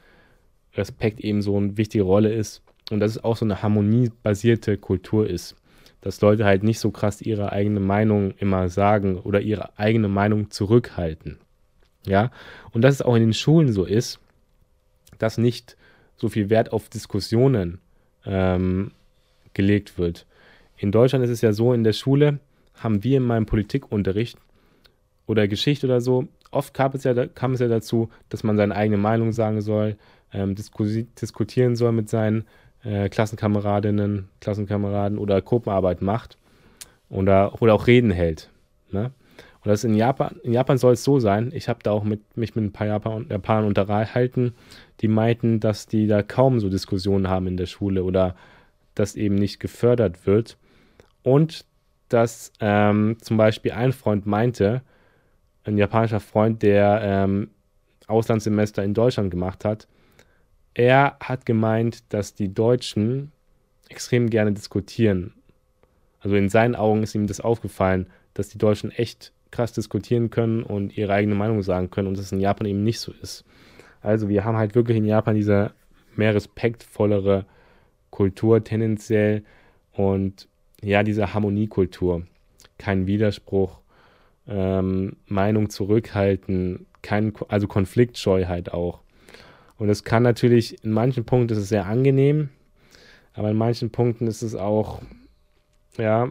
[0.75, 5.29] Respekt eben so eine wichtige Rolle ist und dass es auch so eine harmoniebasierte Kultur
[5.29, 5.57] ist.
[6.01, 10.51] Dass Leute halt nicht so krass ihre eigene Meinung immer sagen oder ihre eigene Meinung
[10.51, 11.39] zurückhalten.
[12.07, 12.31] Ja,
[12.73, 14.21] und dass es auch in den Schulen so ist,
[15.19, 15.77] dass nicht
[16.17, 17.81] so viel Wert auf Diskussionen
[18.27, 18.93] ähm,
[19.53, 20.27] gelegt wird.
[20.77, 22.39] In Deutschland ist es ja so, in der Schule
[22.75, 24.39] haben wir in meinem Politikunterricht
[25.27, 28.75] oder Geschichte oder so, oft kam es ja, kam es ja dazu, dass man seine
[28.75, 29.97] eigene Meinung sagen soll,
[30.33, 32.45] ähm, diskutieren soll mit seinen
[32.83, 36.37] äh, Klassenkameradinnen, Klassenkameraden oder Gruppenarbeit macht
[37.09, 38.51] oder, oder auch Reden hält.
[38.91, 39.11] Ne?
[39.65, 42.37] Und das in Japan, in Japan soll es so sein, ich habe da auch mit,
[42.37, 44.55] mich mit ein paar Japan, Japanern unterhalten,
[45.01, 48.37] die meinten, dass die da kaum so Diskussionen haben in der Schule oder
[48.95, 50.59] dass eben nicht gefördert wird.
[51.23, 51.65] Und
[52.11, 54.83] dass ähm, zum Beispiel ein Freund meinte,
[55.65, 57.49] ein japanischer Freund, der ähm,
[58.07, 59.89] Auslandssemester in Deutschland gemacht hat,
[60.75, 63.33] er hat gemeint, dass die Deutschen
[63.89, 65.33] extrem gerne diskutieren.
[66.21, 70.65] Also in seinen Augen ist ihm das aufgefallen, dass die Deutschen echt krass diskutieren können
[70.65, 73.45] und ihre eigene Meinung sagen können und das in Japan eben nicht so ist.
[74.03, 75.73] Also wir haben halt wirklich in Japan diese
[76.17, 77.47] mehr respektvollere
[78.11, 79.45] Kultur tendenziell
[79.93, 80.49] und
[80.83, 82.27] ja, diese Harmoniekultur.
[82.79, 83.81] Kein Widerspruch,
[84.49, 89.01] ähm, Meinung zurückhalten, kein, also Konfliktscheu halt auch.
[89.79, 92.49] Und es kann natürlich, in manchen Punkten ist es sehr angenehm,
[93.35, 95.01] aber in manchen Punkten ist es auch,
[95.97, 96.31] ja,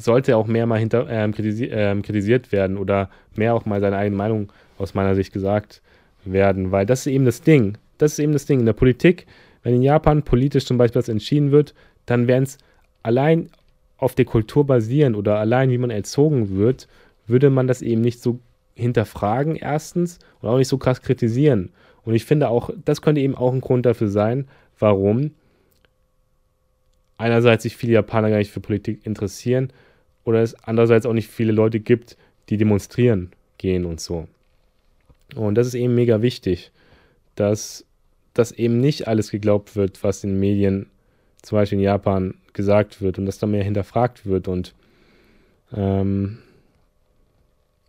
[0.00, 3.96] sollte auch mehr mal hinter, ähm, kritisi ähm, kritisiert werden oder mehr auch mal seine
[3.96, 5.82] eigene Meinung aus meiner Sicht gesagt
[6.24, 7.78] werden, weil das ist eben das Ding.
[7.98, 8.60] Das ist eben das Ding.
[8.60, 9.26] In der Politik,
[9.62, 11.74] wenn in Japan politisch zum Beispiel was entschieden wird,
[12.06, 12.58] dann werden es
[13.02, 13.50] allein
[13.98, 16.88] auf der Kultur basieren oder allein wie man erzogen wird,
[17.26, 18.38] würde man das eben nicht so
[18.74, 21.70] hinterfragen erstens und auch nicht so krass kritisieren.
[22.04, 25.32] Und ich finde auch, das könnte eben auch ein Grund dafür sein, warum
[27.18, 29.70] einerseits sich viele Japaner gar nicht für Politik interessieren
[30.24, 32.16] oder es andererseits auch nicht viele Leute gibt,
[32.48, 34.26] die demonstrieren gehen und so.
[35.34, 36.72] Und das ist eben mega wichtig,
[37.34, 37.84] dass
[38.34, 40.86] das eben nicht alles geglaubt wird, was in Medien
[41.42, 44.74] zum Beispiel in Japan gesagt wird und dass da mehr hinterfragt wird und
[45.72, 46.38] ähm,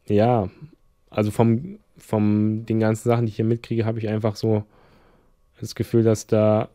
[0.07, 0.49] ja,
[1.09, 4.63] also vom, vom den ganzen Sachen, die ich hier mitkriege, habe ich einfach so
[5.59, 6.69] das Gefühl, dass da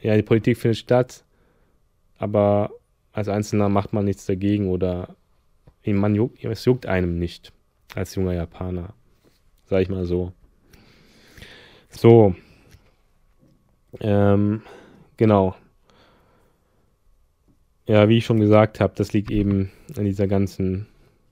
[0.00, 1.24] ja die Politik findet statt,
[2.18, 2.70] aber
[3.12, 5.14] als Einzelner macht man nichts dagegen oder
[5.84, 7.52] man juckt, es juckt einem nicht
[7.94, 8.94] als junger Japaner,
[9.66, 10.32] sag ich mal so.
[11.90, 12.34] So,
[14.00, 14.62] ähm,
[15.16, 15.54] genau.
[17.86, 20.86] Ja, wie ich schon gesagt habe, das liegt eben an dieser ganzen,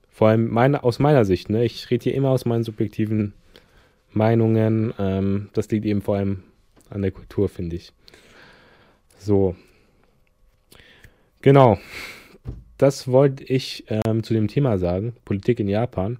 [0.09, 1.63] vor allem meine, aus meiner Sicht, ne?
[1.63, 3.33] ich rede hier immer aus meinen subjektiven
[4.11, 6.43] Meinungen, ähm, das liegt eben vor allem
[6.89, 7.93] an der Kultur, finde ich.
[9.17, 9.55] So.
[11.41, 11.79] Genau.
[12.77, 16.19] Das wollte ich ähm, zu dem Thema sagen, Politik in Japan.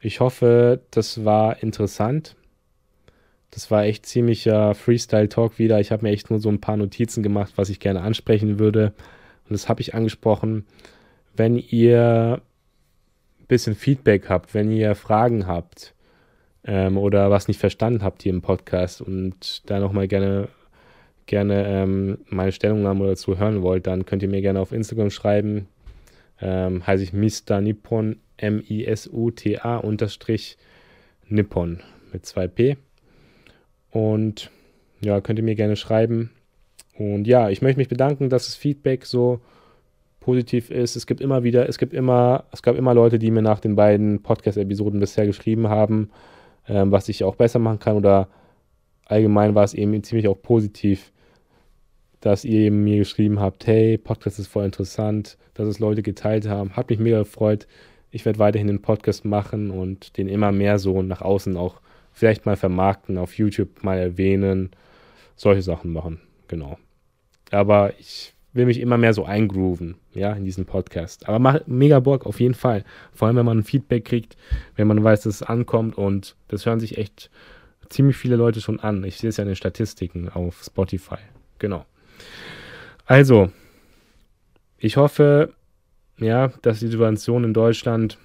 [0.00, 2.34] Ich hoffe, das war interessant.
[3.50, 5.80] Das war echt ziemlicher Freestyle-Talk wieder.
[5.80, 8.94] Ich habe mir echt nur so ein paar Notizen gemacht, was ich gerne ansprechen würde.
[9.44, 10.64] Und das habe ich angesprochen.
[11.36, 12.40] Wenn ihr
[13.40, 15.94] ein bisschen Feedback habt, wenn ihr Fragen habt
[16.64, 20.48] ähm, oder was nicht verstanden habt hier im Podcast und da nochmal gerne,
[21.30, 25.68] gerne ähm, meine Stellungnahme dazu hören wollt, dann könnt ihr mir gerne auf Instagram schreiben.
[26.42, 27.60] Ähm, heiße ich Mr.
[27.60, 30.58] Nippon, M-I-S-U-T-A unterstrich
[31.28, 31.80] Nippon
[32.12, 32.76] mit 2P.
[33.90, 34.50] Und
[35.00, 36.30] ja, könnt ihr mir gerne schreiben.
[36.98, 39.40] Und ja, ich möchte mich bedanken, dass das Feedback so
[40.18, 40.96] positiv ist.
[40.96, 43.76] Es gibt immer wieder, es gibt immer, es gab immer Leute, die mir nach den
[43.76, 46.10] beiden Podcast-Episoden bisher geschrieben haben,
[46.68, 47.96] ähm, was ich auch besser machen kann.
[47.96, 48.28] Oder
[49.04, 51.12] allgemein war es eben ziemlich auch positiv,
[52.20, 56.76] dass ihr mir geschrieben habt, hey, Podcast ist voll interessant, dass es Leute geteilt haben.
[56.76, 57.66] Hat mich mega gefreut.
[58.10, 61.80] Ich werde weiterhin den Podcast machen und den immer mehr so nach außen auch
[62.12, 64.70] vielleicht mal vermarkten, auf YouTube mal erwähnen,
[65.36, 66.78] solche Sachen machen, genau.
[67.50, 71.28] Aber ich will mich immer mehr so eingrooven, ja, in diesen Podcast.
[71.28, 72.84] Aber macht mega Bock, auf jeden Fall.
[73.12, 74.36] Vor allem, wenn man Feedback kriegt,
[74.76, 77.30] wenn man weiß, dass es ankommt und das hören sich echt
[77.88, 79.04] ziemlich viele Leute schon an.
[79.04, 81.18] Ich sehe es ja in den Statistiken auf Spotify.
[81.58, 81.84] Genau.
[83.06, 83.50] Also,
[84.78, 85.52] ich hoffe,
[86.18, 88.18] ja, dass die Situation in Deutschland,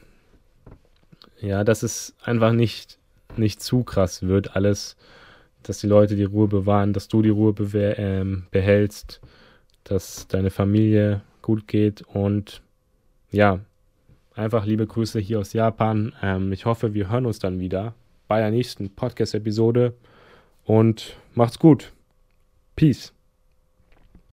[1.40, 3.00] ja, dass es einfach nicht
[3.38, 4.96] nicht zu krass wird alles,
[5.64, 7.54] dass die Leute die Ruhe bewahren, dass du die Ruhe
[7.98, 9.22] ähm, behältst,
[9.84, 12.62] dass deine Familie gut geht und
[13.32, 13.60] ja,
[14.36, 16.14] einfach liebe Grüße hier aus Japan.
[16.22, 17.94] Ähm, ich hoffe, wir hören uns dann wieder
[18.28, 19.94] bei der nächsten Podcast-Episode
[20.64, 21.92] und macht's gut.
[22.76, 23.15] Peace.